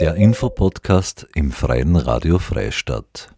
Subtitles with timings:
[0.00, 3.34] Der Infopodcast im Freien Radio Freistadt.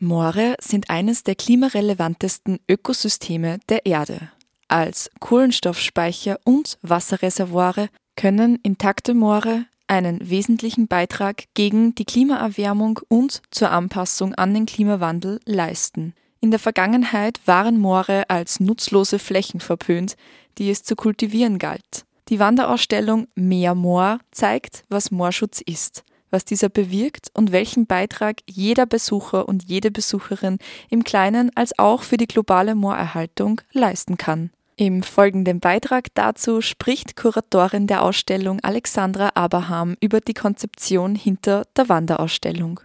[0.00, 4.32] Moore sind eines der klimarelevantesten Ökosysteme der Erde.
[4.66, 13.70] Als Kohlenstoffspeicher und Wasserreservoire können intakte Moore einen wesentlichen Beitrag gegen die Klimaerwärmung und zur
[13.70, 16.14] Anpassung an den Klimawandel leisten.
[16.40, 20.16] In der Vergangenheit waren Moore als nutzlose Flächen verpönt,
[20.58, 22.04] die es zu kultivieren galt.
[22.30, 28.86] Die Wanderausstellung Meer Moor zeigt, was Moorschutz ist, was dieser bewirkt und welchen Beitrag jeder
[28.86, 30.58] Besucher und jede Besucherin
[30.90, 34.50] im Kleinen als auch für die globale Moorerhaltung leisten kann.
[34.76, 41.88] Im folgenden Beitrag dazu spricht Kuratorin der Ausstellung Alexandra Abraham über die Konzeption hinter der
[41.88, 42.80] Wanderausstellung.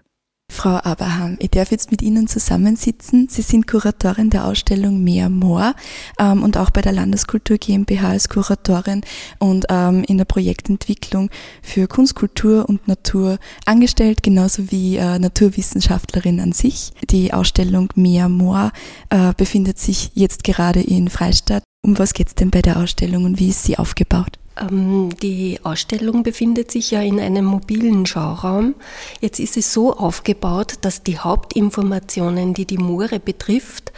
[0.55, 3.27] Frau Abraham, ich darf jetzt mit Ihnen zusammensitzen.
[3.29, 5.75] Sie sind Kuratorin der Ausstellung Mehr Moor
[6.17, 9.01] ähm, und auch bei der Landeskultur GmbH als Kuratorin
[9.37, 11.29] und ähm, in der Projektentwicklung
[11.61, 16.93] für Kunst, Kultur und Natur angestellt, genauso wie äh, Naturwissenschaftlerin an sich.
[17.09, 18.71] Die Ausstellung Mehr Moor
[19.09, 21.63] äh, befindet sich jetzt gerade in Freistadt.
[21.83, 24.39] Um was geht es denn bei der Ausstellung und wie ist sie aufgebaut?
[24.59, 28.75] Ähm, die Ausstellung befindet sich ja in einem mobilen Schauraum.
[29.21, 33.91] Jetzt ist es so aufgebaut, dass die Hauptinformationen, die die Moore betrifft,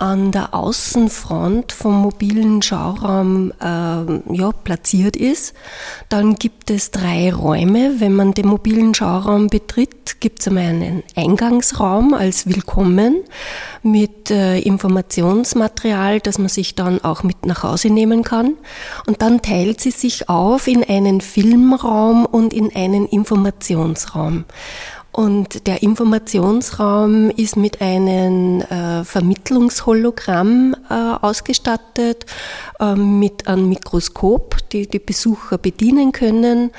[0.00, 5.54] an der Außenfront vom mobilen Schauraum äh, ja, platziert ist.
[6.08, 8.00] Dann gibt es drei Räume.
[8.00, 13.16] Wenn man den mobilen Schauraum betritt, gibt es einmal einen Eingangsraum als Willkommen
[13.82, 18.54] mit äh, Informationsmaterial, das man sich dann auch mit nach Hause nehmen kann.
[19.06, 24.44] Und dann teilt sie sich auf in einen Filmraum und in einen Informationsraum.
[25.12, 32.26] Und der Informationsraum ist mit einem äh, Vermittlungshologramm äh, ausgestattet,
[32.78, 36.70] äh, mit einem Mikroskop, die die Besucher bedienen können.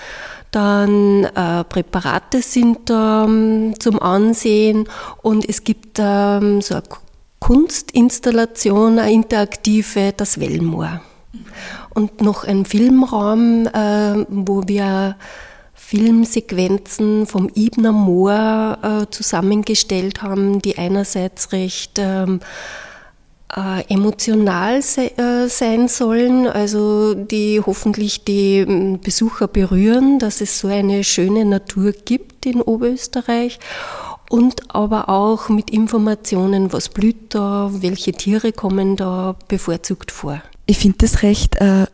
[0.52, 4.88] Dann äh, Präparate sind ähm, zum Ansehen
[5.22, 6.84] und es gibt ähm, so eine
[7.40, 11.02] Kunstinstallation, eine interaktive, das Wellmoor.
[11.94, 15.16] Und noch ein Filmraum, äh, wo wir
[15.81, 22.40] Filmsequenzen vom Ibner Moor äh, zusammengestellt haben, die einerseits recht ähm,
[23.53, 30.59] äh, emotional se äh, sein sollen, also die hoffentlich die ähm, Besucher berühren, dass es
[30.59, 33.59] so eine schöne Natur gibt in Oberösterreich
[34.30, 40.42] und aber auch mit Informationen, was blüht da, welche Tiere kommen da bevorzugt vor.
[40.68, 41.88] Ich finde das recht äh,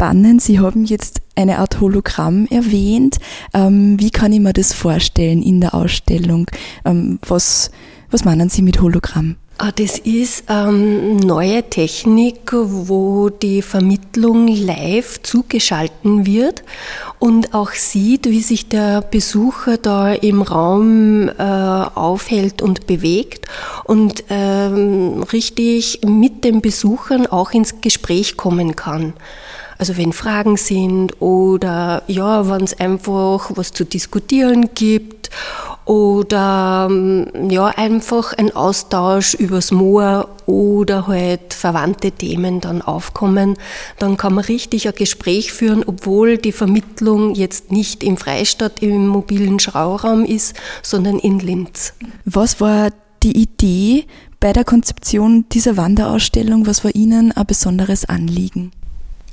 [0.00, 0.40] spannend.
[0.40, 3.18] Sie haben jetzt eine Art Hologramm erwähnt.
[3.52, 6.46] Ähm, wie kann ich mir das vorstellen in der Ausstellung?
[6.86, 7.70] Ähm, was,
[8.10, 9.36] was meinen Sie mit Hologramm?
[9.58, 16.62] Ah, das ist ähm, neue Technik, wo die Vermittlung live zugeschalten wird
[17.18, 23.48] und auch sieht, wie sich der Besucher da im Raum äh, aufhält und bewegt
[23.84, 29.12] und ähm, richtig mit den Besuchern auch ins Gespräch kommen kann.
[29.80, 35.30] Also wenn Fragen sind oder ja, wenn es einfach was zu diskutieren gibt
[35.86, 43.56] oder ähm, ja, einfach ein Austausch übers Moor oder halt verwandte Themen dann aufkommen,
[43.98, 49.08] dann kann man richtig ein Gespräch führen, obwohl die Vermittlung jetzt nicht im Freistadt im
[49.08, 51.94] mobilen Schauraum ist, sondern in Linz.
[52.26, 52.90] Was war
[53.22, 54.04] die Idee
[54.40, 56.66] bei der Konzeption dieser Wanderausstellung?
[56.66, 58.72] Was war Ihnen ein besonderes Anliegen?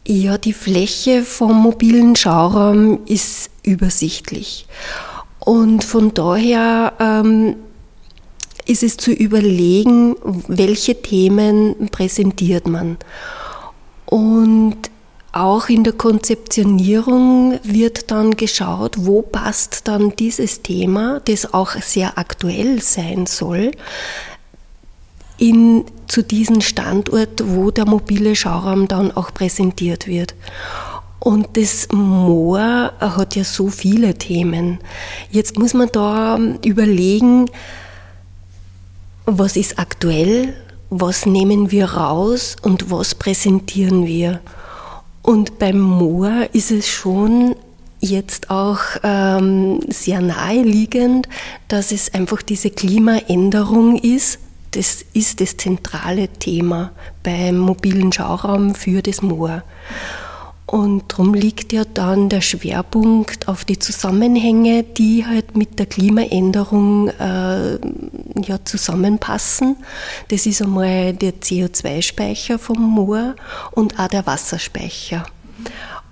[0.10, 4.66] Ja, die Fläche vom mobilen Schauraum ist übersichtlich.
[5.40, 7.58] Und von daher ähm,
[8.66, 10.16] ist es zu überlegen,
[10.48, 12.96] welche Themen präsentiert man.
[14.06, 14.78] Und
[15.34, 22.18] auch in der Konzeptionierung wird dann geschaut, wo passt dann dieses Thema, das auch sehr
[22.18, 23.72] aktuell sein soll,
[25.38, 30.36] in, zu diesem Standort, wo der mobile Schauraum dann auch präsentiert wird.
[31.20, 34.80] Und das Moor hat ja so viele Themen.
[35.32, 37.50] Jetzt muss man da überlegen,
[39.26, 40.54] was ist aktuell,
[40.90, 44.40] was nehmen wir raus und was präsentieren wir.
[45.22, 47.56] Und beim Moor ist es schon
[48.00, 51.28] jetzt auch ähm, sehr naheliegend,
[51.68, 54.40] dass es einfach diese Klimaänderung ist,
[54.72, 56.92] das ist das zentrale Thema
[57.24, 59.64] beim mobilen Schauraum für das Moor.
[60.68, 67.08] Und darum liegt ja dann der Schwerpunkt auf die Zusammenhänge, die halt mit der Klimaänderung
[67.08, 69.78] äh, ja, zusammenpassen.
[70.28, 73.36] Das ist einmal der CO2-Speicher vom Moor
[73.72, 75.26] und auch der Wasserspeicher.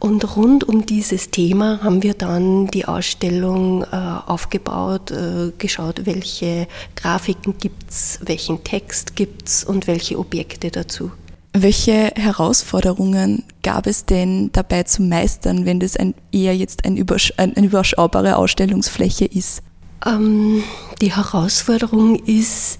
[0.05, 3.87] Und rund um dieses Thema haben wir dann die Ausstellung äh,
[4.27, 11.11] aufgebaut, äh, geschaut, welche Grafiken gibt es, welchen Text gibt es und welche Objekte dazu.
[11.53, 17.33] Welche Herausforderungen gab es denn dabei zu meistern, wenn das ein, eher jetzt ein übersch
[17.37, 19.63] eine überschaubare Ausstellungsfläche ist?
[20.05, 20.61] Ähm,
[21.01, 22.77] die Herausforderung ist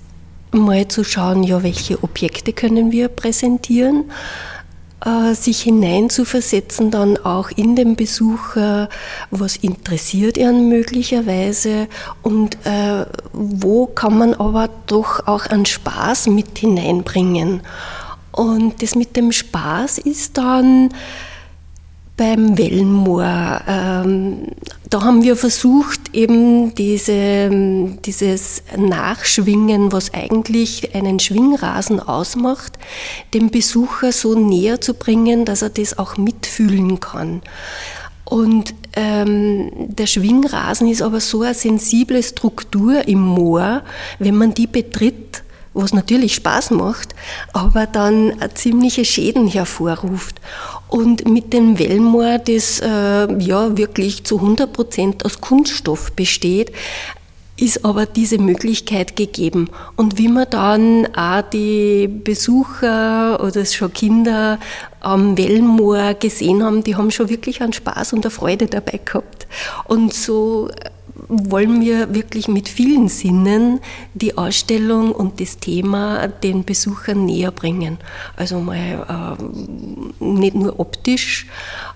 [0.52, 4.12] mal zu schauen, ja, welche Objekte können wir präsentieren
[5.36, 8.90] sich hineinzuversetzen, dann auch in den Besucher,
[9.30, 11.88] was interessiert ihn möglicherweise
[12.24, 17.62] und äh, wo kann man aber doch auch einen Spaß mit hineinbringen.
[18.32, 20.90] Und das mit dem Spaß ist dann
[22.18, 23.62] beim Wellenmoor.
[23.68, 24.48] Ähm,
[24.90, 27.50] da haben wir versucht, eben diese,
[28.06, 32.78] dieses Nachschwingen, was eigentlich einen Schwingrasen ausmacht,
[33.34, 37.42] dem Besucher so näher zu bringen, dass er das auch mitfühlen kann.
[38.24, 43.84] Und ähm, der Schwingrasen ist aber so eine sensible Struktur im Moor,
[44.18, 45.44] wenn man die betritt,
[45.76, 47.14] was natürlich Spaß macht,
[47.54, 50.42] aber dann ziemliche Schäden hervorruft.
[50.88, 56.72] Und mit dem Wellmoor, das äh, ja wirklich zu 100 Prozent aus Kunststoff besteht,
[57.58, 59.70] ist aber diese Möglichkeit gegeben.
[59.96, 64.60] Und wie wir dann auch die Besucher oder schon Kinder
[65.00, 69.48] am Wellenmoor gesehen haben, die haben schon wirklich einen Spaß und eine Freude dabei gehabt.
[69.86, 70.70] Und so
[71.28, 73.80] wollen wir wirklich mit vielen Sinnen
[74.14, 77.98] die Ausstellung und das Thema den Besuchern näher bringen.
[78.36, 81.48] Also mal äh, nicht nur optisch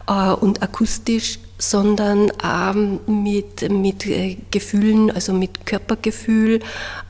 [0.08, 2.74] äh, und akustisch, sondern auch
[3.08, 6.62] mit, mit äh, Gefühlen, also mit Körpergefühl,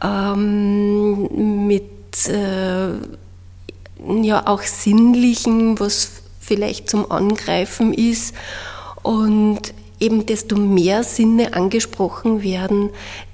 [0.03, 2.89] ähm, mit äh,
[4.21, 8.33] ja auch sinnlichen, was vielleicht zum Angreifen ist.
[9.03, 12.89] Und eben desto mehr Sinne angesprochen werden,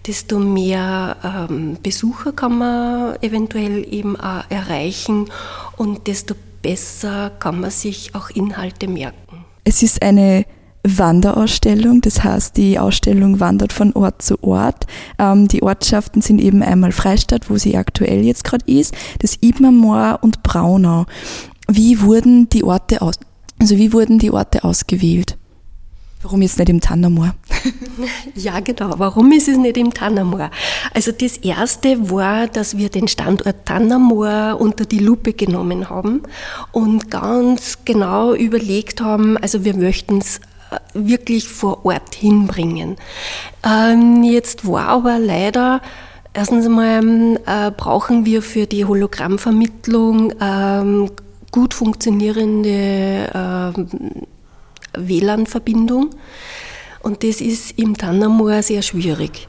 [0.05, 1.17] desto mehr
[1.49, 5.29] ähm, Besucher kann man eventuell eben auch erreichen
[5.77, 9.45] und desto besser kann man sich auch Inhalte merken.
[9.63, 10.45] Es ist eine
[10.87, 14.85] Wanderausstellung, das heißt, die Ausstellung wandert von Ort zu Ort.
[15.17, 20.19] Ähm, die Ortschaften sind eben einmal Freistadt, wo sie aktuell jetzt gerade ist, das Ibmermoor
[20.21, 21.05] und Braunau.
[21.67, 23.15] Wie wurden die Orte aus,
[23.59, 25.37] also wie wurden die Orte ausgewählt?
[26.25, 27.35] Warum ist es nicht im Tannermoor?
[28.35, 28.95] ja, genau.
[28.97, 30.49] Warum ist es nicht im Tannermoor?
[30.91, 36.23] Also das erste war, dass wir den Standort Tannermoor unter die Lupe genommen haben
[36.71, 40.39] und ganz genau überlegt haben, also wir möchten es
[40.71, 42.95] äh, wirklich vor Ort hinbringen.
[43.63, 45.81] Ähm, jetzt war aber leider
[46.33, 51.11] Erstens einmal äh, brauchen wir für die Hologrammvermittlung ähm,
[51.51, 54.25] gut funktionierende äh,
[54.97, 56.11] WLAN-Verbindung.
[57.01, 59.47] Und das ist im Tannermoor sehr schwierig.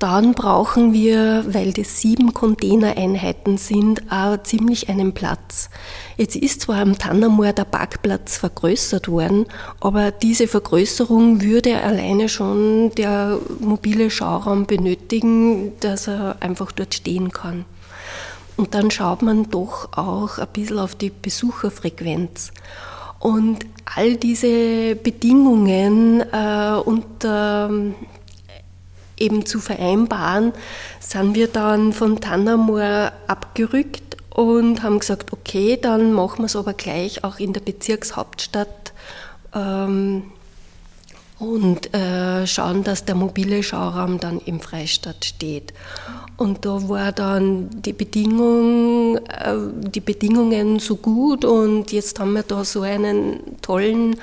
[0.00, 5.68] Dann brauchen wir, weil das sieben Containereinheiten sind, auch ziemlich einen Platz.
[6.16, 9.44] Jetzt ist zwar am Tannermoor der Parkplatz vergrößert worden,
[9.78, 17.30] aber diese Vergrößerung würde alleine schon der mobile Schauraum benötigen, dass er einfach dort stehen
[17.30, 17.66] kann.
[18.56, 22.52] Und dann schaut man doch auch ein bisschen auf die Besucherfrequenz.
[23.20, 27.94] Und all diese Bedingungen äh, unter ähm,
[29.20, 30.52] eben zu vereinbaren,
[30.98, 36.72] sind wir dann von Tannermoor abgerückt und haben gesagt, okay, dann machen wir es aber
[36.72, 38.92] gleich auch in der Bezirkshauptstadt
[39.54, 40.22] ähm,
[41.38, 45.74] und äh, schauen, dass der mobile Schauraum dann im Freistadt steht.
[46.40, 49.56] Und da war dann die Bedingung, äh,
[49.94, 54.16] die Bedingungen so gut und jetzt haben wir da so einen tollen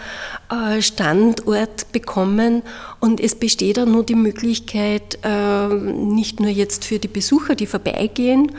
[0.49, 2.63] äh, Standort bekommen.
[2.99, 7.67] Und es besteht auch nur die Möglichkeit, äh, nicht nur jetzt für die Besucher, die
[7.67, 8.51] vorbeigehen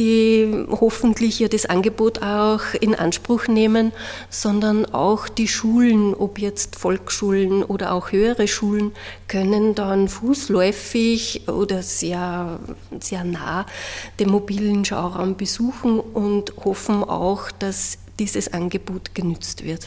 [0.00, 3.92] die hoffentlich ja das Angebot auch in Anspruch nehmen,
[4.30, 8.92] sondern auch die Schulen, ob jetzt Volksschulen oder auch höhere Schulen,
[9.28, 12.58] können dann fußläufig oder sehr,
[12.98, 13.66] sehr nah
[14.18, 19.86] den mobilen Schauraum besuchen und hoffen auch, dass dieses Angebot genützt wird.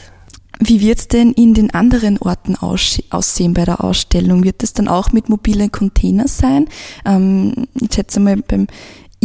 [0.60, 4.44] Wie wird es denn in den anderen Orten aussehen bei der Ausstellung?
[4.44, 6.68] Wird es dann auch mit mobilen Containern sein?
[7.04, 8.68] Ähm, ich schätze mal, beim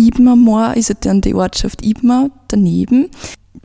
[0.07, 3.09] Ibmermoor ist ja dann die Ortschaft Ibmer daneben.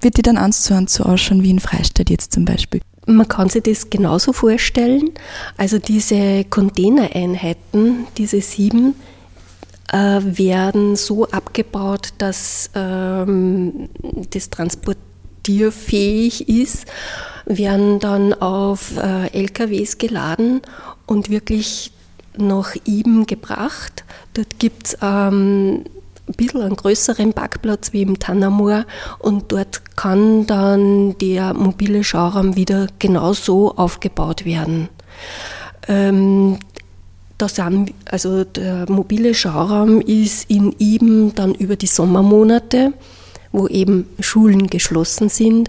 [0.01, 2.81] Wird die dann eins zu eins so ausschauen wie in Freistadt jetzt zum Beispiel?
[3.07, 5.11] Man kann sich das genauso vorstellen.
[5.57, 8.95] Also diese Containereinheiten, diese sieben,
[9.93, 13.89] äh, werden so abgebaut, dass ähm,
[14.31, 14.99] das Transport
[15.45, 16.87] transportierfähig ist,
[17.47, 20.63] werden dann auf äh, LKWs geladen
[21.07, 21.93] und wirklich
[22.37, 24.05] nach Iben gebracht.
[24.33, 25.85] Dort gibt es ähm,
[26.27, 28.85] ein bisschen einen größeren Parkplatz wie im Tannermoor
[29.19, 34.89] und dort kann dann der mobile Schauraum wieder genauso aufgebaut werden.
[35.87, 36.59] Ähm,
[37.37, 42.93] da sind, also der mobile Schauraum ist in Iben dann über die Sommermonate,
[43.53, 45.69] wo eben Schulen geschlossen sind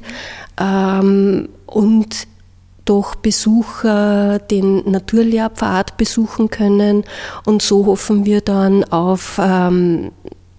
[0.60, 2.28] ähm, und
[2.86, 7.04] doch Besucher den Naturlehrpfad besuchen können.
[7.46, 10.12] Und so hoffen wir dann auf ähm,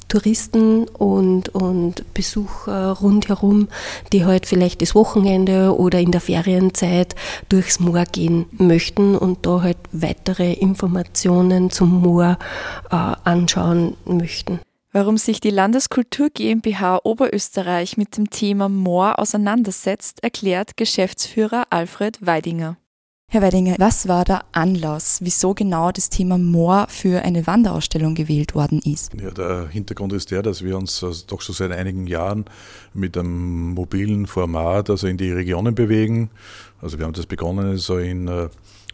[0.09, 3.69] Touristen und, und Besucher rundherum,
[4.13, 7.15] die halt vielleicht das Wochenende oder in der Ferienzeit
[7.49, 12.39] durchs Moor gehen möchten und da halt weitere Informationen zum Moor
[12.91, 14.61] äh, anschauen möchten.
[14.93, 22.79] Warum sich die Landeskultur GmbH Oberösterreich mit dem Thema Moor auseinandersetzt, erklärt Geschäftsführer Alfred Weidinger.
[23.29, 28.55] Herr Weidinger, was war der Anlass, wieso genau das Thema Moor für eine Wanderausstellung gewählt
[28.55, 29.15] worden ist?
[29.21, 32.45] Ja, der Hintergrund ist der, dass wir uns also doch schon seit einigen Jahren
[32.95, 36.31] mit einem mobilen Format also in die Regionen bewegen.
[36.81, 38.29] Also wir haben das begonnen so in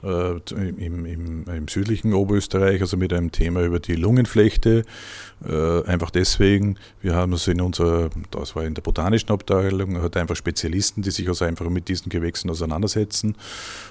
[0.02, 4.85] äh, äh, im, im, im, südlichen Oberösterreich, also mit einem Thema über die Lungenflechte.
[5.49, 10.16] Äh, einfach deswegen, wir haben also in unserer, das war in der botanischen Abteilung, hat
[10.16, 13.37] einfach Spezialisten, die sich also einfach mit diesen Gewächsen auseinandersetzen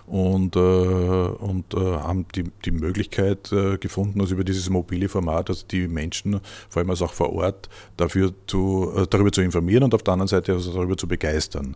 [0.06, 3.50] und, äh, und haben die, die Möglichkeit
[3.80, 7.70] gefunden, also über dieses mobile Format, also die Menschen, vor allem also auch vor Ort,
[7.98, 11.76] dafür zu, darüber zu informieren und auf der anderen Seite also darüber zu begeistern.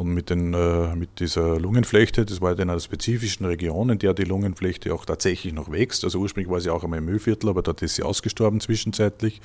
[0.00, 4.14] Und mit, den, äh, mit dieser Lungenflechte, das war in einer spezifischen Region, in der
[4.14, 6.04] die Lungenflechte auch tatsächlich noch wächst.
[6.04, 9.42] Also ursprünglich war sie auch einmal im Müllviertel, aber dort ist sie ausgestorben zwischenzeitlich,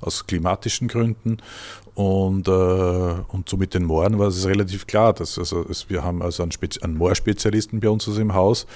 [0.00, 1.38] aus klimatischen Gründen.
[1.96, 6.22] Und, äh, und so mit den Mooren war es relativ klar, dass also, wir haben
[6.22, 6.52] also einen,
[6.82, 8.68] einen Moorspezialisten bei uns also im Haus,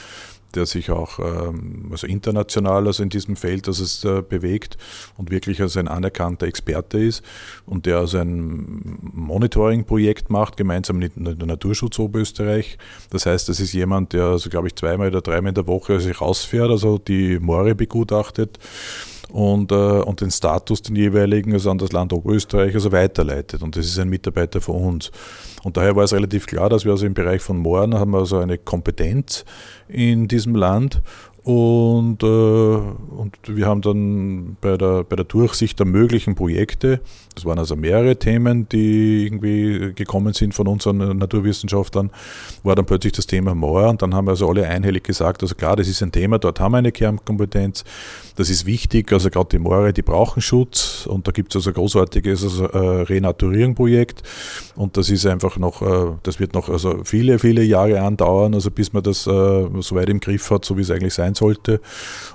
[0.57, 4.77] der sich auch ähm, also international also in diesem Feld also es, äh, bewegt
[5.17, 7.23] und wirklich als ein anerkannter Experte ist
[7.67, 12.79] und der also ein Monitoring-Projekt macht, gemeinsam mit der Naturschutz Oberösterreich.
[13.11, 16.01] Das heißt, das ist jemand, der also glaube ich zweimal oder dreimal in der Woche
[16.01, 18.59] sich rausfährt, also die Moore begutachtet
[19.31, 23.63] und, äh, und den Status, den jeweiligen, also an das Land Oberösterreich, also weiterleitet.
[23.63, 25.11] Und das ist ein Mitarbeiter von uns.
[25.63, 28.19] Und daher war es relativ klar, dass wir also im Bereich von Mooren haben wir
[28.19, 29.45] also eine Kompetenz
[29.89, 31.01] in diesem Land
[31.45, 37.01] und, äh, und wir haben dann bei der, bei der Durchsicht der möglichen Projekte,
[37.35, 42.11] das waren also mehrere Themen, die irgendwie gekommen sind von unseren Naturwissenschaftlern,
[42.63, 45.57] war dann plötzlich das Thema Moor und dann haben wir also alle einhellig gesagt, also
[45.57, 47.85] klar, das ist ein Thema, dort haben wir eine Kernkompetenz,
[48.37, 51.07] das ist wichtig, also gerade die Moore, die brauchen Schutz.
[51.07, 54.23] Und da gibt es also ein großartiges also, äh, Renaturierungsprojekt.
[54.75, 58.71] Und das ist einfach noch, äh, das wird noch also viele, viele Jahre andauern, also
[58.71, 61.81] bis man das äh, so weit im Griff hat, so wie es eigentlich sein sollte.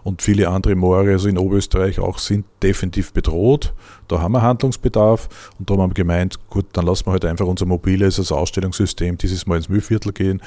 [0.04, 3.74] Und viele andere Moore, also in Oberösterreich auch, sind definitiv bedroht.
[4.08, 5.30] Da haben wir Handlungsbedarf.
[5.60, 9.18] Und da haben wir gemeint, gut, dann lassen wir halt einfach unser mobiles also Ausstellungssystem
[9.18, 10.42] dieses Mal ins Müllviertel gehen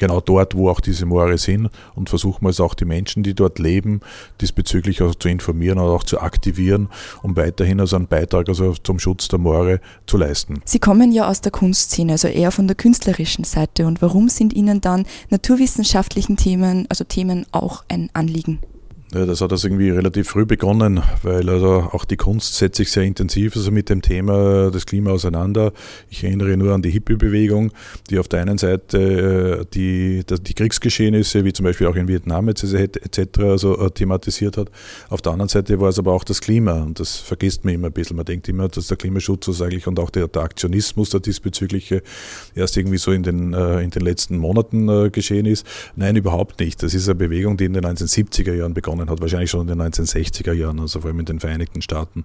[0.00, 3.34] genau dort, wo auch diese Moore sind und versuchen wir es auch die Menschen, die
[3.34, 4.00] dort leben,
[4.40, 6.88] diesbezüglich auch zu informieren und auch zu aktivieren,
[7.22, 10.62] um weiterhin also einen Beitrag also zum Schutz der Moore zu leisten.
[10.64, 13.86] Sie kommen ja aus der Kunstszene, also eher von der künstlerischen Seite.
[13.86, 18.58] Und warum sind Ihnen dann naturwissenschaftlichen Themen, also Themen auch ein Anliegen?
[19.12, 22.92] Ja, das hat das irgendwie relativ früh begonnen, weil also auch die Kunst setzt sich
[22.92, 25.72] sehr intensiv also mit dem Thema des Klima auseinander.
[26.10, 27.72] Ich erinnere nur an die Hippie-Bewegung,
[28.08, 32.46] die auf der einen Seite äh, die, die Kriegsgeschehnisse, wie zum Beispiel auch in Vietnam
[32.50, 33.40] etc.
[33.40, 34.70] Also äh, thematisiert hat.
[35.08, 37.88] Auf der anderen Seite war es aber auch das Klima und das vergisst man immer
[37.88, 38.16] ein bisschen.
[38.16, 42.04] Man denkt immer, dass der Klimaschutz also eigentlich und auch der, der Aktionismus der diesbezügliche
[42.54, 45.66] erst irgendwie so in den, äh, in den letzten Monaten geschehen ist.
[45.96, 46.80] Nein, überhaupt nicht.
[46.80, 49.78] Das ist eine Bewegung, die in den 1970er Jahren begonnen begonnen hat, wahrscheinlich schon in
[49.78, 52.24] den 1960er Jahren, also vor allem in den Vereinigten Staaten,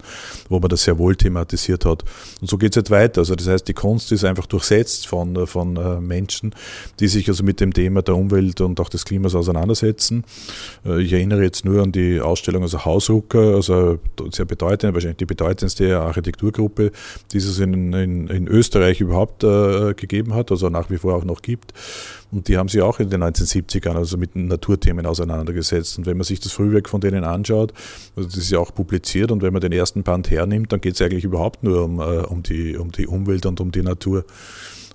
[0.49, 2.03] wo man das sehr wohl thematisiert hat.
[2.41, 3.21] Und so geht es jetzt weiter.
[3.21, 6.53] Also das heißt, die Kunst ist einfach durchsetzt von, von äh, Menschen,
[6.99, 10.23] die sich also mit dem Thema der Umwelt und auch des Klimas auseinandersetzen.
[10.85, 13.99] Äh, ich erinnere jetzt nur an die Ausstellung also Hausrucker, also
[14.31, 16.91] sehr bedeutend, wahrscheinlich die bedeutendste Architekturgruppe,
[17.31, 21.25] die es in, in, in Österreich überhaupt äh, gegeben hat, also nach wie vor auch
[21.25, 21.73] noch gibt.
[22.31, 25.97] Und die haben sich auch in den 1970ern also mit Naturthemen auseinandergesetzt.
[25.97, 27.73] Und wenn man sich das Frühwerk von denen anschaut,
[28.15, 30.95] also das ist ja auch publiziert, und wenn man den ersten Band hernimmt, dann geht
[30.95, 34.25] es eigentlich überhaupt nur um, äh, um, die, um die Umwelt und um die Natur.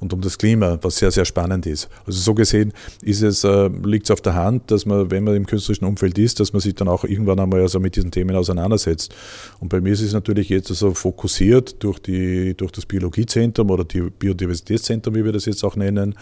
[0.00, 1.88] Und um das Klima, was sehr, sehr spannend ist.
[2.06, 5.36] Also so gesehen ist es, äh, liegt es auf der Hand, dass man, wenn man
[5.36, 8.34] im künstlerischen Umfeld ist, dass man sich dann auch irgendwann einmal also mit diesen Themen
[8.34, 9.14] auseinandersetzt.
[9.60, 13.84] Und bei mir ist es natürlich jetzt also fokussiert durch, die, durch das Biologiezentrum oder
[13.84, 16.14] die Biodiversitätszentrum, wie wir das jetzt auch nennen,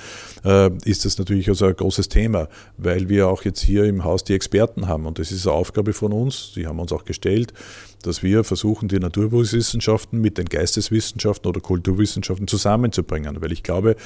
[0.45, 4.25] äh, ist das natürlich also ein großes Thema, weil wir auch jetzt hier im Haus
[4.25, 5.07] die Experten haben.
[5.07, 7.53] Und das ist eine Aufgabe von uns, die haben uns auch gestellt,
[8.03, 13.41] dass wir versuchen, die Naturwissenschaften mit den Geisteswissenschaften oder Kulturwissenschaften zusammenzubringen.
[13.41, 13.97] Weil ich glaube,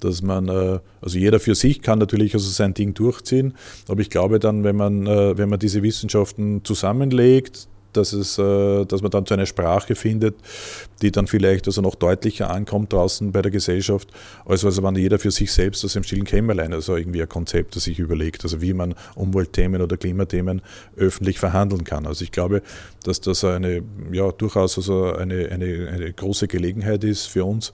[0.00, 3.54] dass man, äh, also jeder für sich kann natürlich also sein Ding durchziehen,
[3.88, 8.84] aber ich glaube dann, wenn man, äh, wenn man diese Wissenschaften zusammenlegt, dass, es, äh,
[8.84, 10.36] dass man dann zu einer Sprache findet,
[11.02, 14.08] die dann vielleicht also noch deutlicher ankommt draußen bei der Gesellschaft,
[14.44, 17.76] als also wenn jeder für sich selbst aus dem stillen Kämmerlein also irgendwie ein Konzept,
[17.76, 20.62] das sich überlegt, also wie man Umweltthemen oder Klimathemen
[20.96, 22.06] öffentlich verhandeln kann.
[22.06, 22.62] Also ich glaube,
[23.04, 27.72] dass das eine, ja, durchaus also eine, eine, eine große Gelegenheit ist für uns,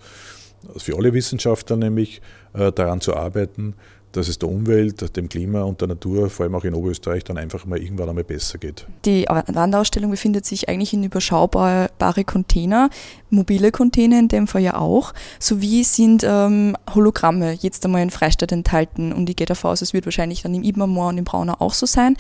[0.77, 2.23] für alle Wissenschaftler nämlich,
[2.55, 3.75] äh, daran zu arbeiten,
[4.17, 7.37] dass es der Umwelt, dem Klima und der Natur, vor allem auch in Oberösterreich, dann
[7.37, 8.87] einfach mal irgendwann einmal besser geht.
[9.05, 11.91] Die Wanderausstellung befindet sich eigentlich in überschaubare
[12.25, 12.91] Container,
[13.31, 18.53] mobile Container in dem Fall ja auch, sowie sind ähm, Hologramme jetzt einmal in Freistadt
[18.53, 21.61] enthalten und ich gehe davon aus, es wird wahrscheinlich dann im Ibmermoor und im Brauner
[21.61, 22.17] auch so sein.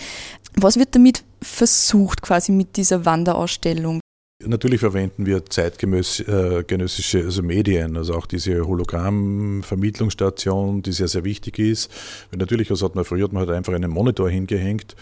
[0.57, 4.01] Was wird damit versucht quasi mit dieser Wanderausstellung?
[4.47, 11.59] Natürlich verwenden wir zeitgenössische äh, also Medien, also auch diese Hologrammvermittlungsstation, die sehr, sehr wichtig
[11.59, 11.91] ist.
[12.37, 14.95] Natürlich, was hat man früher, man halt einfach einen Monitor hingehängt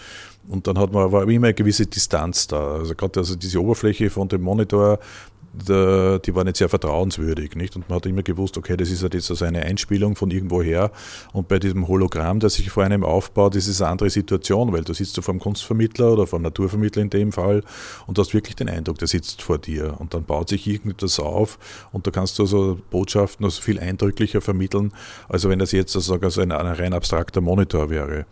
[0.48, 2.78] und dann hat man aber immer eine gewisse Distanz da.
[2.78, 4.98] Also gerade also diese Oberfläche von dem Monitor,
[5.54, 7.54] die war nicht sehr vertrauenswürdig.
[7.56, 7.76] Nicht?
[7.76, 10.90] Und man hat immer gewusst, okay, das ist halt jetzt also eine Einspielung von irgendwoher.
[11.32, 14.84] Und bei diesem Hologramm, das sich vor einem aufbaut, ist es eine andere Situation, weil
[14.84, 17.62] du sitzt du vor einem Kunstvermittler oder vor einem Naturvermittler in dem Fall
[18.06, 19.94] und hast wirklich den Eindruck, der sitzt vor dir.
[19.98, 21.58] Und dann baut sich irgendetwas auf
[21.92, 24.92] und da kannst du also Botschaften also viel eindrücklicher vermitteln,
[25.28, 28.26] als wenn das jetzt also ein, ein rein abstrakter Monitor wäre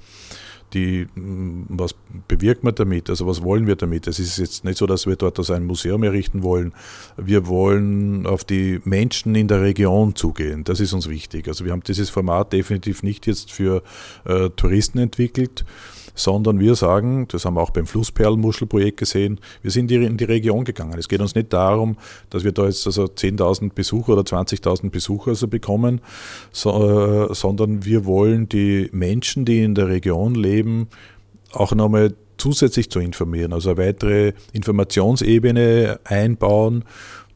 [0.72, 1.94] die, mm, was
[2.28, 3.10] bewirkt man damit?
[3.10, 4.06] Also was wollen wir damit?
[4.06, 6.72] Es ist jetzt nicht so, dass wir dort ein Museum errichten wollen.
[7.16, 10.64] Wir wollen auf die Menschen in der Region zugehen.
[10.64, 11.48] Das ist uns wichtig.
[11.48, 13.82] Also wir haben dieses Format definitiv nicht jetzt für
[14.24, 15.64] äh, Touristen entwickelt
[16.14, 20.64] sondern wir sagen, das haben wir auch beim Flussperlenmuschelprojekt gesehen, wir sind in die Region
[20.64, 20.98] gegangen.
[20.98, 21.96] Es geht uns nicht darum,
[22.28, 26.00] dass wir da jetzt also 10.000 Besucher oder 20.000 Besucher also bekommen,
[26.52, 30.59] so, äh, sondern wir wollen die Menschen, die in der Region leben,
[31.52, 36.84] auch nochmal zusätzlich zu informieren, also eine weitere Informationsebene einbauen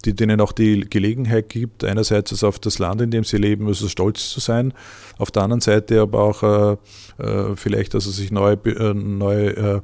[0.05, 3.67] die denen auch die Gelegenheit gibt, einerseits also auf das Land, in dem sie leben,
[3.67, 4.73] also stolz zu sein,
[5.19, 9.81] auf der anderen Seite aber auch äh, äh vielleicht also sich neue, äh, neue äh,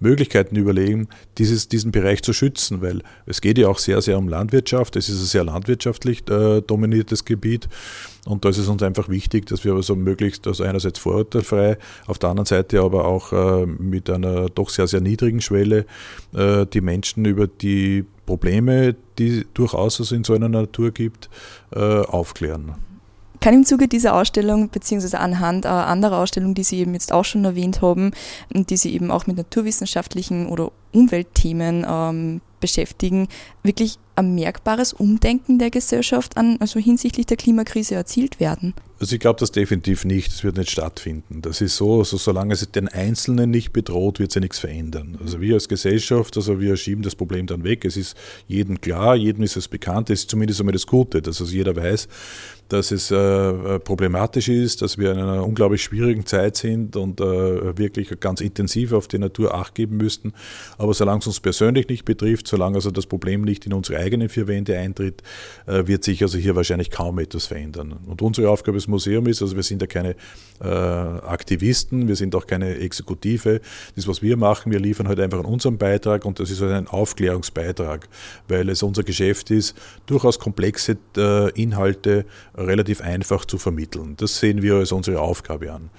[0.00, 4.28] Möglichkeiten überlegen, dieses, diesen Bereich zu schützen, weil es geht ja auch sehr, sehr um
[4.28, 4.96] Landwirtschaft.
[4.96, 7.68] Es ist ein sehr landwirtschaftlich äh, dominiertes Gebiet
[8.26, 12.18] und da ist es uns einfach wichtig, dass wir also möglichst, also einerseits vorurteilfrei, auf
[12.18, 15.86] der anderen Seite aber auch äh, mit einer doch sehr, sehr niedrigen Schwelle
[16.34, 21.30] äh, die Menschen über die Probleme, die durchaus also in so einer Natur gibt,
[21.72, 22.74] äh, aufklären
[23.40, 27.24] kann im Zuge dieser Ausstellung, beziehungsweise anhand äh, anderer Ausstellungen, die Sie eben jetzt auch
[27.24, 28.12] schon erwähnt haben,
[28.52, 33.28] und die Sie eben auch mit naturwissenschaftlichen oder Umweltthemen ähm, beschäftigen,
[33.62, 38.74] wirklich ein merkbares Umdenken der Gesellschaft an, also hinsichtlich der Klimakrise erzielt werden?
[39.00, 41.40] Also ich glaube das definitiv nicht, das wird nicht stattfinden.
[41.40, 45.18] Das ist so, also solange es den Einzelnen nicht bedroht, wird sich nichts verändern.
[45.22, 47.84] Also wir als Gesellschaft, also wir schieben das Problem dann weg.
[47.84, 48.16] Es ist
[48.48, 51.76] jedem klar, jedem ist es bekannt, es ist zumindest einmal das Gute, dass also jeder
[51.76, 52.08] weiß,
[52.68, 57.20] dass es äh, äh, problematisch ist, dass wir in einer unglaublich schwierigen Zeit sind und
[57.20, 60.32] äh, wirklich ganz intensiv auf die Natur Acht geben müssten.
[60.76, 64.28] Aber solange es uns persönlich nicht betrifft, solange also das Problem nicht in unsere eigenen
[64.28, 65.22] vier Wände eintritt,
[65.66, 67.98] äh, wird sich also hier wahrscheinlich kaum etwas verändern.
[68.06, 70.16] Und unsere Aufgabe als Museum ist, also wir sind ja keine
[70.60, 73.60] äh, Aktivisten, wir sind auch keine Exekutive.
[73.94, 76.88] Das, was wir machen, wir liefern halt einfach unseren Beitrag und das ist halt ein
[76.88, 78.08] Aufklärungsbeitrag,
[78.48, 82.24] weil es unser Geschäft ist, durchaus komplexe äh, Inhalte
[82.56, 84.14] relativ einfach zu vermitteln.
[84.16, 85.90] Das sehen wir als unsere Aufgabe an.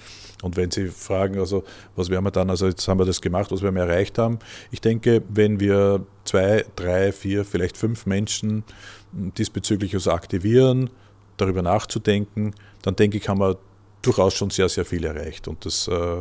[0.41, 1.63] Und wenn Sie fragen, also
[1.95, 4.39] was werden wir dann, also jetzt haben wir das gemacht, was wir erreicht haben.
[4.71, 8.63] Ich denke, wenn wir zwei, drei, vier, vielleicht fünf Menschen
[9.11, 10.89] diesbezüglich also aktivieren,
[11.37, 13.57] darüber nachzudenken, dann denke ich, haben wir
[14.01, 15.47] durchaus schon sehr, sehr viel erreicht.
[15.47, 16.17] Und das äh,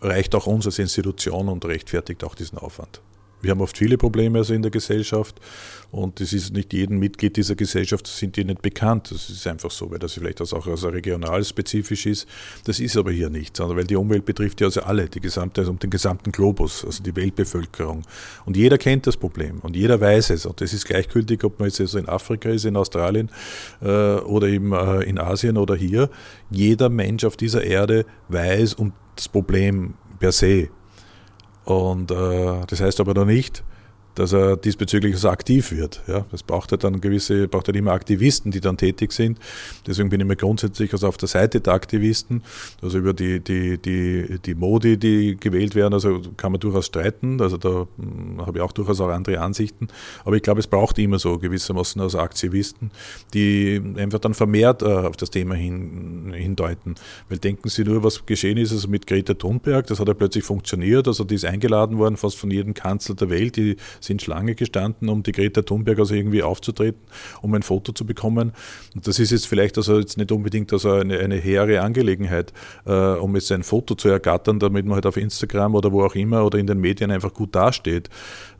[0.00, 3.02] reicht auch uns als Institution und rechtfertigt auch diesen Aufwand.
[3.42, 5.40] Wir haben oft viele Probleme also in der Gesellschaft
[5.90, 9.10] und es ist nicht jedem Mitglied dieser Gesellschaft, sind die nicht bekannt.
[9.10, 12.28] Das ist einfach so, weil das vielleicht auch also regional spezifisch ist.
[12.64, 15.62] Das ist aber hier nicht, sondern weil die Umwelt betrifft ja also alle, die gesamte,
[15.62, 18.02] also den gesamten Globus, also die Weltbevölkerung.
[18.44, 20.46] Und jeder kennt das Problem und jeder weiß es.
[20.46, 23.30] Und das ist gleichgültig, ob man jetzt also in Afrika ist, in Australien
[23.80, 26.10] äh, oder eben äh, in Asien oder hier.
[26.50, 30.68] Jeder Mensch auf dieser Erde weiß um das Problem per se.
[31.64, 33.62] Und äh, das heißt aber noch nicht,
[34.14, 36.02] dass er diesbezüglich so aktiv wird.
[36.06, 39.38] Ja, das braucht halt dann gewisse, braucht halt immer Aktivisten, die dann tätig sind.
[39.86, 42.42] Deswegen bin ich mir grundsätzlich also auf der Seite der Aktivisten,
[42.82, 47.40] also über die, die, die, die Modi, die gewählt werden, also kann man durchaus streiten.
[47.40, 49.88] Also da hm, habe ich auch durchaus auch andere Ansichten.
[50.24, 52.90] Aber ich glaube, es braucht immer so gewissermaßen also Aktivisten,
[53.32, 56.94] die einfach dann vermehrt äh, auf das Thema hin, hindeuten.
[57.28, 60.44] Weil denken Sie nur, was geschehen ist also mit Greta Thunberg, das hat ja plötzlich
[60.44, 61.06] funktioniert.
[61.06, 63.56] Also die ist eingeladen worden, fast von jedem Kanzler der Welt.
[63.56, 67.00] Die sind Schlange gestanden, um die Greta Thunberg also irgendwie aufzutreten,
[67.42, 68.52] um ein Foto zu bekommen.
[68.94, 72.52] Und das ist jetzt vielleicht also jetzt nicht unbedingt also eine, eine hehre Angelegenheit,
[72.86, 76.14] äh, um jetzt ein Foto zu ergattern, damit man halt auf Instagram oder wo auch
[76.14, 78.08] immer oder in den Medien einfach gut dasteht.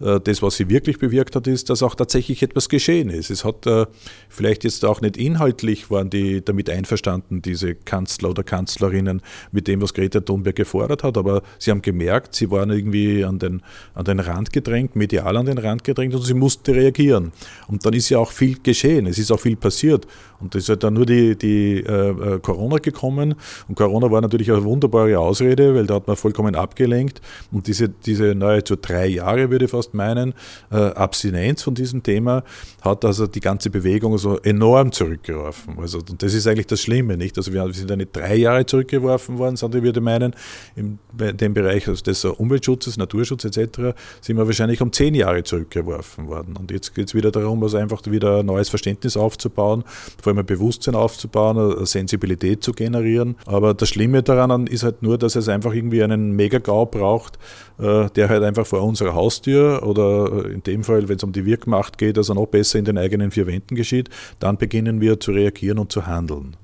[0.00, 3.30] Äh, das, was sie wirklich bewirkt hat, ist, dass auch tatsächlich etwas geschehen ist.
[3.30, 3.86] Es hat äh,
[4.28, 9.22] vielleicht jetzt auch nicht inhaltlich waren die damit einverstanden, diese Kanzler oder Kanzlerinnen,
[9.52, 13.38] mit dem, was Greta Thunberg gefordert hat, aber sie haben gemerkt, sie waren irgendwie an
[13.38, 13.62] den,
[13.94, 17.32] an den Rand gedrängt, medial an den Rand gedrängt und sie musste reagieren.
[17.68, 20.06] Und dann ist ja auch viel geschehen, es ist auch viel passiert.
[20.40, 23.34] Und es ist halt dann nur die, die äh, äh, Corona gekommen.
[23.68, 27.20] Und Corona war natürlich eine wunderbare Ausrede, weil da hat man vollkommen abgelenkt.
[27.52, 30.34] Und diese, diese nahezu drei Jahre, würde ich fast meinen,
[30.70, 32.42] äh, Abstinenz von diesem Thema
[32.82, 35.78] hat also die ganze Bewegung so enorm zurückgeworfen.
[35.78, 37.36] Also, und das ist eigentlich das Schlimme, nicht?
[37.36, 40.34] Also wir sind ja nicht drei Jahre zurückgeworfen worden, sondern ich würde meinen,
[40.76, 43.94] in dem Bereich also des Umweltschutzes, Naturschutz etc.
[44.20, 46.56] sind wir wahrscheinlich um zehn Jahre zurückgeworfen worden.
[46.56, 49.84] Und jetzt geht es wieder darum, also einfach wieder ein neues Verständnis aufzubauen,
[50.22, 53.36] vor allem ein Bewusstsein aufzubauen, eine Sensibilität zu generieren.
[53.46, 57.38] Aber das Schlimme daran ist halt nur, dass es einfach irgendwie einen Megagau braucht,
[57.78, 61.44] äh, der halt einfach vor unserer Haustür oder in dem Fall, wenn es um die
[61.44, 65.32] Wirkmacht geht, also noch besser in den eigenen vier Wänden geschieht, dann beginnen wir zu
[65.32, 66.56] reagieren und zu handeln.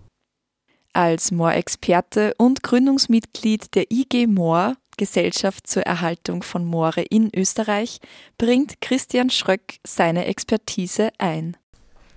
[0.93, 8.01] Als Moor-Experte und Gründungsmitglied der IG Moor Gesellschaft zur Erhaltung von Moore in Österreich,
[8.39, 11.57] bringt Christian Schröck seine Expertise ein.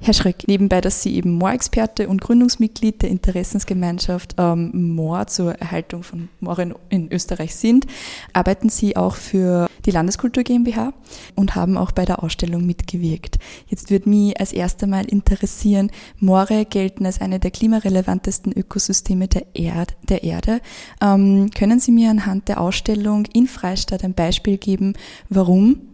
[0.01, 6.03] Herr Schreck, nebenbei, dass Sie eben Moorexperte und Gründungsmitglied der Interessensgemeinschaft ähm, Moor zur Erhaltung
[6.03, 7.85] von Mooren in Österreich sind,
[8.31, 10.93] arbeiten Sie auch für die Landeskultur GmbH
[11.35, 13.39] und haben auch bei der Ausstellung mitgewirkt.
[13.67, 19.47] Jetzt würde mich als erster Mal interessieren, Moore gelten als eine der klimarelevantesten Ökosysteme der,
[19.53, 20.61] Erd, der Erde.
[21.01, 24.93] Ähm, können Sie mir anhand der Ausstellung in Freistadt ein Beispiel geben,
[25.27, 25.88] warum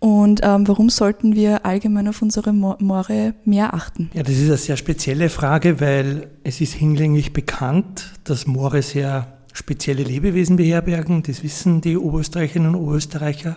[0.00, 4.10] und ähm, warum sollten wir allgemein auf unsere Moore mehr achten?
[4.14, 9.26] Ja, das ist eine sehr spezielle Frage, weil es ist hinlänglich bekannt, dass Moore sehr
[9.52, 11.22] spezielle Lebewesen beherbergen.
[11.22, 13.56] Das wissen die Oberösterreicherinnen und Oberösterreicher.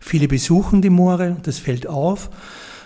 [0.00, 2.30] Viele besuchen die Moore, das fällt auf.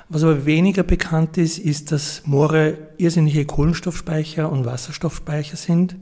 [0.08, 5.96] Was aber weniger bekannt ist, ist, dass Moore irrsinnige Kohlenstoffspeicher und Wasserstoffspeicher sind.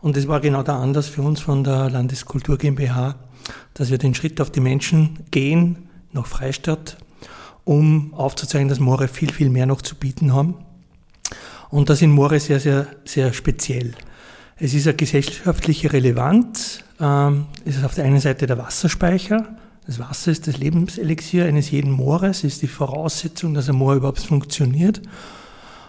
[0.00, 3.16] Und das war genau der Anlass für uns von der Landeskultur GmbH,
[3.74, 5.85] dass wir den Schritt auf die Menschen gehen,
[6.16, 6.96] nach Freistadt,
[7.64, 10.54] um aufzuzeigen, dass Moore viel, viel mehr noch zu bieten haben.
[11.70, 13.94] Und das sind Moore sehr, sehr, sehr speziell.
[14.56, 16.80] Es ist eine gesellschaftliche Relevanz.
[17.00, 19.56] Ähm, es ist auf der einen Seite der Wasserspeicher.
[19.86, 24.20] Das Wasser ist das Lebenselixier eines jeden Moores, ist die Voraussetzung, dass ein Moor überhaupt
[24.20, 25.02] funktioniert.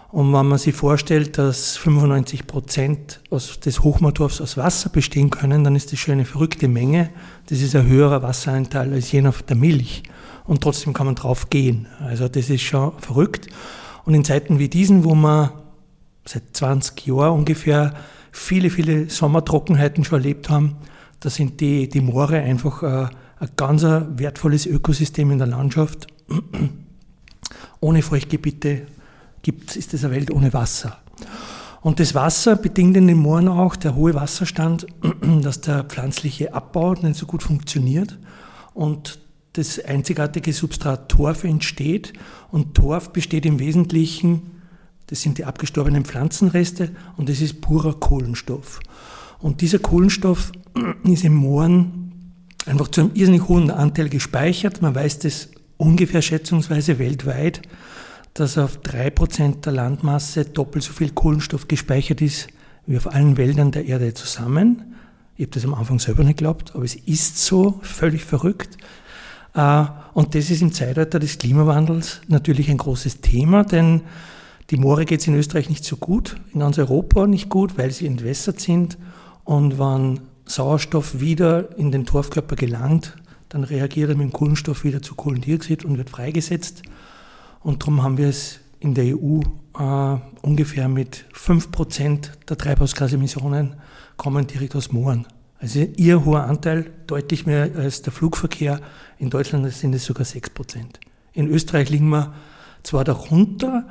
[0.09, 5.75] Und wenn man sich vorstellt, dass 95 Prozent des Hochmoortorfs aus Wasser bestehen können, dann
[5.75, 7.09] ist das schon eine verrückte Menge.
[7.47, 10.03] Das ist ein höherer Wasseranteil als jener der Milch
[10.47, 11.87] und trotzdem kann man drauf gehen.
[11.99, 13.47] Also das ist schon verrückt.
[14.05, 15.51] Und in Zeiten wie diesen, wo man
[16.25, 17.93] seit 20 Jahren ungefähr
[18.31, 20.77] viele, viele Sommertrockenheiten schon erlebt haben,
[21.19, 26.07] da sind die, die Moore einfach ein, ein ganz wertvolles Ökosystem in der Landschaft.
[27.79, 28.87] Ohne Feuchtgebiete
[29.41, 30.97] gibt, ist es eine Welt ohne Wasser.
[31.81, 34.87] Und das Wasser bedingt in den Mooren auch, der hohe Wasserstand,
[35.41, 38.17] dass der pflanzliche Abbau nicht so gut funktioniert.
[38.73, 39.19] Und
[39.57, 42.13] das einzigartige Substrat Torf entsteht.
[42.51, 44.51] Und Torf besteht im Wesentlichen,
[45.07, 48.79] das sind die abgestorbenen Pflanzenreste und das ist purer Kohlenstoff.
[49.39, 50.51] Und dieser Kohlenstoff
[51.03, 52.33] ist im Mooren
[52.65, 54.81] einfach zu einem irrsinnig hohen Anteil gespeichert.
[54.81, 57.61] Man weiß das ungefähr schätzungsweise weltweit,
[58.33, 62.47] dass auf drei Prozent der Landmasse doppelt so viel Kohlenstoff gespeichert ist
[62.85, 64.95] wie auf allen Wäldern der Erde zusammen.
[65.35, 68.77] Ich habe das am Anfang selber nicht geglaubt, aber es ist so völlig verrückt.
[69.57, 74.01] Äh, und das ist im Zeitalter des Klimawandels natürlich ein großes Thema, denn
[74.69, 77.91] die Moore geht es in Österreich nicht so gut, in ganz Europa nicht gut, weil
[77.91, 78.97] sie entwässert sind.
[79.43, 83.17] Und wenn Sauerstoff wieder in den Torfkörper gelangt,
[83.49, 86.83] dann reagiert er mit dem Kohlenstoff wieder zu Kohlendioxid und wird freigesetzt.
[87.61, 89.39] Und darum haben wir es in der EU
[89.79, 93.75] äh, ungefähr mit 5% der Treibhausgasemissionen
[94.17, 95.25] kommen direkt aus Mooren.
[95.59, 98.79] Also ihr hoher Anteil, deutlich mehr als der Flugverkehr.
[99.17, 100.51] In Deutschland sind es sogar 6%.
[101.33, 102.33] In Österreich liegen wir
[102.83, 103.87] zwar darunter,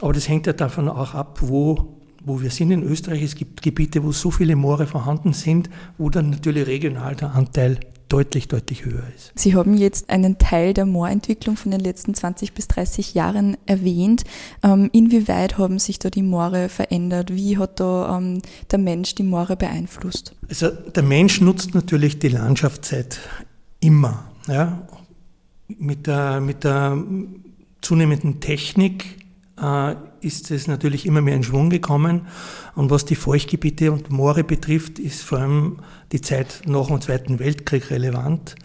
[0.00, 3.22] aber das hängt ja davon auch ab, wo, wo wir sind in Österreich.
[3.22, 7.78] Es gibt Gebiete, wo so viele Moore vorhanden sind, wo dann natürlich regional der Anteil
[8.08, 9.32] deutlich, deutlich höher ist.
[9.34, 14.24] Sie haben jetzt einen Teil der Moorentwicklung von den letzten 20 bis 30 Jahren erwähnt.
[14.62, 17.34] Ähm, inwieweit haben sich da die Moore verändert?
[17.34, 20.34] Wie hat da ähm, der Mensch die Moore beeinflusst?
[20.48, 23.18] Also der Mensch nutzt natürlich die Landschaft seit
[23.80, 24.30] immer.
[24.48, 24.86] Ja?
[25.66, 27.02] Mit, der, mit der
[27.80, 29.24] zunehmenden Technik
[29.60, 32.22] äh, ist es natürlich immer mehr in Schwung gekommen.
[32.74, 35.78] Und was die Feuchtgebiete und Moore betrifft, ist vor allem
[36.12, 38.56] die Zeit nach dem Zweiten Weltkrieg relevant,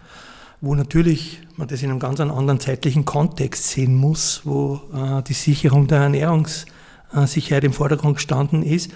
[0.60, 5.34] wo natürlich man das in einem ganz anderen zeitlichen Kontext sehen muss, wo äh, die
[5.34, 8.90] Sicherung der Ernährungssicherheit im Vordergrund gestanden ist,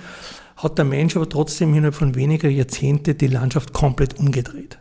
[0.57, 4.79] hat der Mensch aber trotzdem innerhalb von weniger Jahrzehnte die Landschaft komplett umgedreht.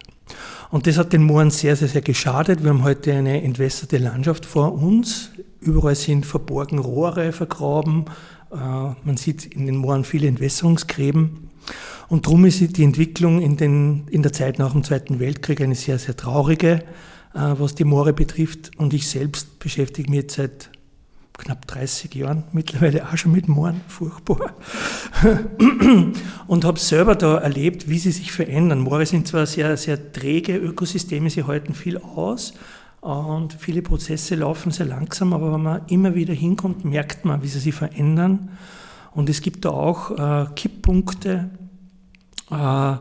[0.72, 2.63] Und das hat den Mooren sehr, sehr, sehr geschadet.
[2.63, 5.30] Wir haben heute eine entwässerte Landschaft vor uns.
[5.63, 8.06] Überall sind verborgen Rohre vergraben.
[8.52, 11.49] Äh, man sieht in den Mooren viele Entwässerungsgräben.
[12.10, 15.76] Und darum ist die Entwicklung in, den, in der Zeit nach dem Zweiten Weltkrieg eine
[15.76, 16.84] sehr, sehr traurige,
[17.34, 18.71] äh, was die Moore betrifft.
[18.78, 20.69] Und ich selbst beschäftige mich jetzt seit
[21.38, 24.56] knapp 30 Jahren mittlerweile auch schon mit Mooren, furchtbar.
[26.47, 28.82] und habe selber da erlebt, wie sie sich verändern.
[28.82, 32.54] Moore sind zwar sehr, sehr träge Ökosysteme, sie halten viel aus
[33.04, 37.50] und viele Prozesse laufen sehr langsam, aber wenn man immer wieder hinkommt, merkt man, wie
[37.50, 38.52] sie sich verändern.
[39.12, 41.50] Und es gibt da auch äh, Kipppunkte,
[42.50, 42.96] äh,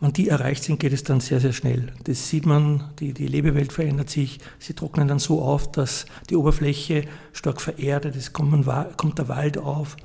[0.00, 1.92] wenn die erreicht sind, geht es dann sehr, sehr schnell.
[2.04, 6.36] Das sieht man, die, die Lebewelt verändert sich, sie trocknen dann so auf, dass die
[6.36, 8.64] Oberfläche stark vererdet, es kommt,
[8.96, 9.96] kommt der Wald auf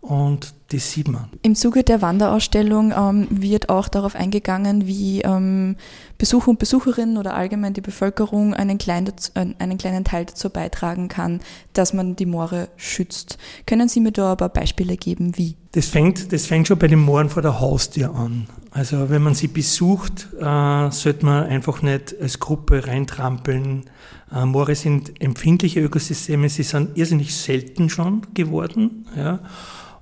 [0.00, 1.28] und das sieht man.
[1.42, 5.76] Im Zuge der Wanderausstellung ähm, wird auch darauf eingegangen, wie ähm,
[6.16, 11.08] Besucher und Besucherinnen oder allgemein die Bevölkerung einen kleinen, äh, einen kleinen Teil dazu beitragen
[11.08, 11.40] kann,
[11.74, 13.36] dass man die Moore schützt.
[13.66, 15.56] Können Sie mir da ein paar Beispiele geben, wie?
[15.72, 18.46] Das fängt, das fängt schon bei den Mooren vor der Haustür an.
[18.70, 23.84] Also wenn man sie besucht, äh, sollte man einfach nicht als Gruppe reintrampeln.
[24.32, 29.06] Äh, Moore sind empfindliche Ökosysteme, sie sind irrsinnig selten schon geworden.
[29.16, 29.40] Ja.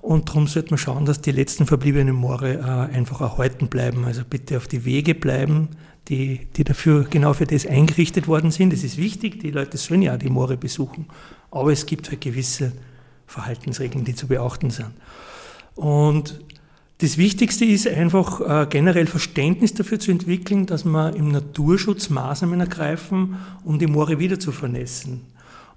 [0.01, 4.05] Und darum sollte man schauen, dass die letzten verbliebenen Moore äh, einfach erhalten bleiben.
[4.05, 5.69] Also bitte auf die Wege bleiben,
[6.07, 8.71] die, die dafür genau für das eingerichtet worden sind.
[8.71, 11.05] Das ist wichtig, die Leute sollen ja die Moore besuchen.
[11.51, 12.71] Aber es gibt halt gewisse
[13.27, 14.91] Verhaltensregeln, die zu beachten sind.
[15.75, 16.39] Und
[16.99, 22.59] das Wichtigste ist einfach äh, generell Verständnis dafür zu entwickeln, dass wir im Naturschutz Maßnahmen
[22.59, 25.21] ergreifen, um die Moore wieder zu vernässen.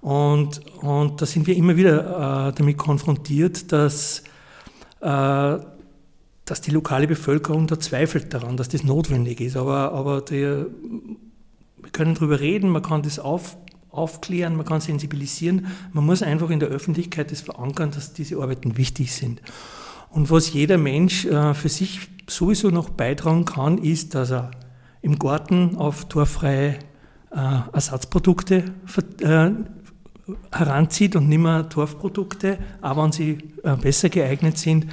[0.03, 4.21] Und, und da sind wir immer wieder äh, damit konfrontiert, dass,
[4.99, 5.57] äh,
[6.43, 9.55] dass die lokale Bevölkerung da zweifelt daran, dass das notwendig ist.
[9.55, 10.65] Aber, aber der,
[11.81, 13.55] wir können darüber reden, man kann das auf,
[13.91, 15.67] aufklären, man kann sensibilisieren.
[15.93, 19.41] Man muss einfach in der Öffentlichkeit das verankern, dass diese Arbeiten wichtig sind.
[20.09, 24.51] Und was jeder Mensch äh, für sich sowieso noch beitragen kann, ist, dass er
[25.01, 26.79] im Garten auf torfreie
[27.31, 27.37] äh,
[27.71, 28.65] Ersatzprodukte
[29.21, 29.51] äh,
[30.51, 34.87] heranzieht und nicht mehr Torfprodukte, auch wenn sie äh, besser geeignet sind.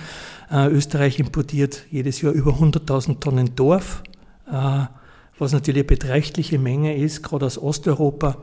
[0.51, 4.03] Äh, Österreich importiert jedes Jahr über 100.000 Tonnen Torf,
[4.51, 4.87] äh,
[5.38, 8.37] was natürlich eine beträchtliche Menge ist, gerade aus Osteuropa.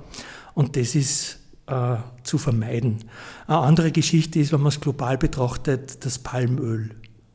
[0.53, 1.39] Und das ist
[2.23, 2.99] zu vermeiden.
[3.45, 6.91] Eine andere Geschichte ist, wenn man es global betrachtet, das Palmöl.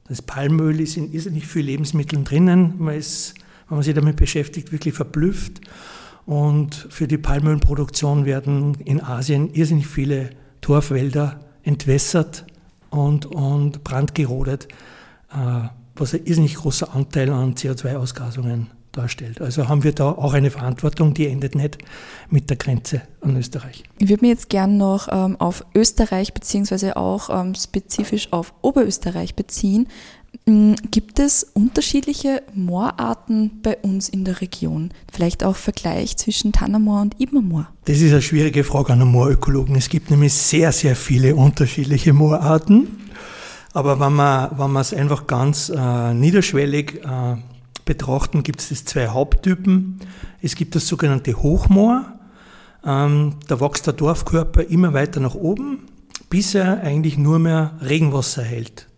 [0.08, 2.76] Das Palmöl ist in irrsinnig vielen Lebensmitteln drinnen.
[2.78, 3.34] Man ist,
[3.68, 5.60] wenn man sich damit beschäftigt, wirklich verblüfft.
[6.26, 10.30] Und für die Palmölproduktion werden in Asien irrsinnig viele
[10.60, 12.46] Torfwälder entwässert
[12.90, 14.68] und, und brandgerodet,
[15.32, 19.40] äh, was ein irrsinnig großer Anteil an CO2-Ausgasungen darstellt.
[19.40, 21.78] Also haben wir da auch eine Verantwortung, die endet nicht
[22.28, 23.84] mit der Grenze an Österreich.
[23.98, 29.34] Ich würde mir jetzt gern noch ähm, auf Österreich beziehungsweise auch ähm, spezifisch auf Oberösterreich
[29.34, 29.88] beziehen.
[30.44, 34.90] Mm, gibt es unterschiedliche Moorarten bei uns in der Region?
[35.12, 37.68] Vielleicht auch Vergleich zwischen Tannermoor und Ibermoor?
[37.84, 39.76] Das ist eine schwierige Frage an einen Moorökologen.
[39.76, 42.88] Es gibt nämlich sehr, sehr viele unterschiedliche Moorarten.
[43.72, 47.36] Aber wenn man, wenn man es einfach ganz äh, niederschwellig äh,
[47.84, 50.00] betrachten, gibt es zwei Haupttypen.
[50.40, 52.04] Es gibt das sogenannte Hochmoor.
[52.84, 55.86] Ähm, da wächst der Dorfkörper immer weiter nach oben,
[56.28, 58.88] bis er eigentlich nur mehr Regenwasser hält.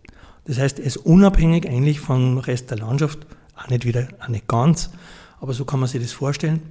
[0.45, 3.19] Das heißt, er ist unabhängig eigentlich vom Rest der Landschaft,
[3.55, 4.91] auch nicht wieder, auch nicht ganz,
[5.39, 6.61] aber so kann man sich das vorstellen.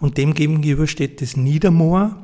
[0.00, 2.16] Und dem gegenüber steht das Niedermoor,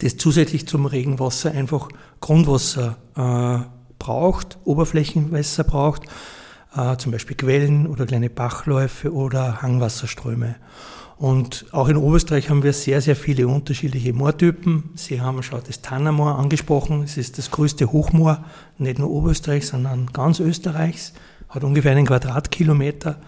[0.00, 1.88] das zusätzlich zum Regenwasser einfach
[2.20, 3.64] Grundwasser äh,
[3.98, 6.02] braucht, Oberflächenwasser braucht,
[6.76, 10.56] äh, zum Beispiel Quellen oder kleine Bachläufe oder Hangwasserströme.
[11.16, 14.90] Und auch in Oberösterreich haben wir sehr, sehr viele unterschiedliche Moortypen.
[14.96, 17.02] Sie haben schon das Tannermoor angesprochen.
[17.02, 18.44] Es ist das größte Hochmoor,
[18.78, 21.12] nicht nur Oberösterreichs, sondern ganz Österreichs.
[21.48, 23.20] Hat ungefähr einen Quadratkilometer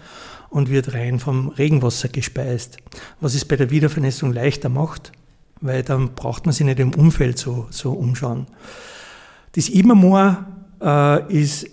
[0.49, 2.77] und wird rein vom Regenwasser gespeist.
[3.21, 5.13] Was es bei der Wiedervernässung leichter macht,
[5.61, 8.47] weil dann braucht man sich nicht im Umfeld so, so umschauen.
[9.53, 10.45] Das Ibermoor
[10.81, 11.67] äh, ist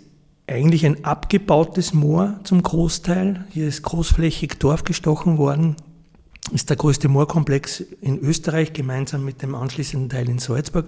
[0.47, 3.47] eigentlich ein abgebautes Moor zum Großteil.
[3.51, 5.77] Hier ist großflächig Dorf gestochen worden,
[6.53, 10.87] ist der größte Moorkomplex in Österreich, gemeinsam mit dem anschließenden Teil in Salzburg.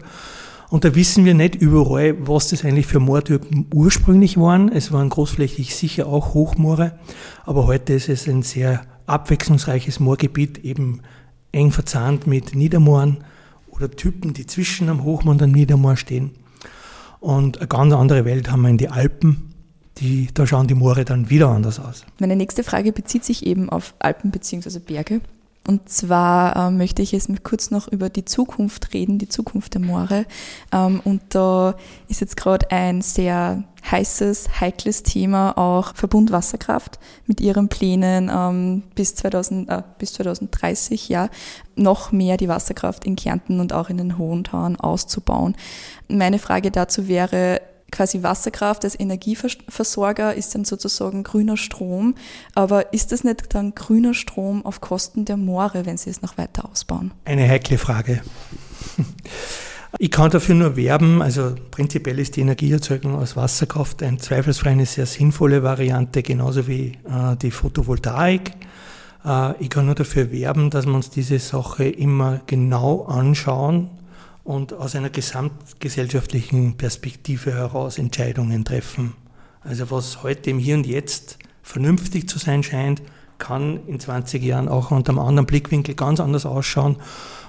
[0.69, 4.71] Und da wissen wir nicht überall, was das eigentlich für Moortypen ursprünglich waren.
[4.71, 6.99] Es waren großflächig sicher auch Hochmoore,
[7.45, 11.03] aber heute ist es ein sehr abwechslungsreiches Moorgebiet, eben
[11.53, 13.19] eng verzahnt mit Niedermooren
[13.69, 16.33] oder Typen, die zwischen am Hochmoor und am Niedermoor stehen.
[17.21, 19.53] Und eine ganz andere Welt haben wir in die Alpen.
[19.99, 22.05] Die, da schauen die Moore dann wieder anders aus.
[22.19, 24.79] Meine nächste Frage bezieht sich eben auf Alpen bzw.
[24.81, 25.23] Berge.
[25.67, 29.81] Und zwar äh, möchte ich jetzt kurz noch über die Zukunft reden, die Zukunft der
[29.81, 30.27] Moore.
[30.73, 31.75] Ähm, und da
[32.09, 38.83] ist jetzt gerade ein sehr heißes, heikles Thema auch Verbund Wasserkraft mit ihren Plänen ähm,
[38.95, 41.29] bis, 2000, äh, bis 2030 ja,
[41.75, 45.57] noch mehr die Wasserkraft in Kärnten und auch in den Hohen Tauern auszubauen.
[46.09, 47.61] Meine Frage dazu wäre,
[47.93, 52.15] quasi Wasserkraft als Energieversorger ist dann sozusagen grüner Strom.
[52.55, 56.39] Aber ist das nicht dann grüner Strom auf Kosten der Moore, wenn Sie es noch
[56.39, 57.13] weiter ausbauen?
[57.25, 58.23] Eine heikle Frage.
[59.99, 64.85] Ich kann dafür nur werben, also prinzipiell ist die Energieerzeugung aus Wasserkraft ein zweifelsfrei eine
[64.85, 68.51] sehr sinnvolle Variante, genauso wie äh, die Photovoltaik.
[69.25, 73.89] Äh, ich kann nur dafür werben, dass wir uns diese Sache immer genau anschauen
[74.47, 79.15] und aus einer gesamtgesellschaftlichen Perspektive heraus Entscheidungen treffen.
[79.61, 83.03] Also was heute im Hier und Jetzt vernünftig zu sein scheint,
[83.39, 86.97] kann in 20 Jahren auch unter einem anderen Blickwinkel ganz anders ausschauen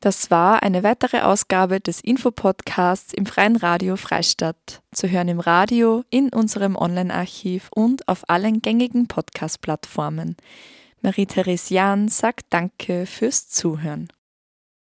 [0.00, 4.82] Das war eine weitere Ausgabe des Infopodcasts im Freien Radio Freistadt.
[4.92, 10.36] Zu hören im Radio, in unserem Online-Archiv und auf allen gängigen Podcast-Plattformen.
[11.00, 14.08] Marie-Therese Jahn sagt Danke fürs Zuhören.